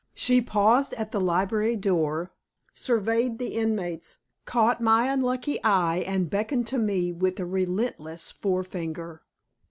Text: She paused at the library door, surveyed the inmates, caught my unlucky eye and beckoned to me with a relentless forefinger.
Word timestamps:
She 0.15 0.41
paused 0.41 0.95
at 0.95 1.11
the 1.11 1.19
library 1.21 1.75
door, 1.75 2.31
surveyed 2.73 3.37
the 3.37 3.49
inmates, 3.49 4.17
caught 4.45 4.81
my 4.81 5.05
unlucky 5.13 5.63
eye 5.63 5.97
and 5.97 6.27
beckoned 6.27 6.65
to 6.73 6.79
me 6.79 7.11
with 7.11 7.39
a 7.39 7.45
relentless 7.45 8.31
forefinger. 8.31 9.21